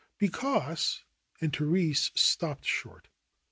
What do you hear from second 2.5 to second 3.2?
short.